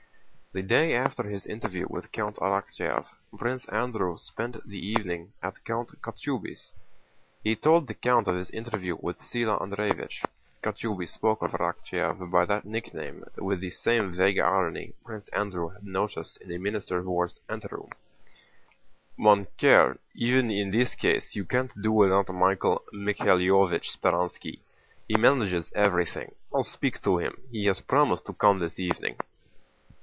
[0.53, 3.05] The day after his interview with Count Arakchéev,
[3.37, 6.73] Prince Andrew spent the evening at Count Kochubéy's.
[7.41, 10.25] He told the count of his interview with Síla Andréevich
[10.61, 15.85] (Kochubéy spoke of Arakchéev by that nickname with the same vague irony Prince Andrew had
[15.85, 17.89] noticed in the Minister of War's anteroom).
[19.17, 24.59] "Mon cher, even in this case you can't do without Michael Mikháylovich Speránski.
[25.07, 26.35] He manages everything.
[26.53, 27.37] I'll speak to him.
[27.53, 29.15] He has promised to come this evening."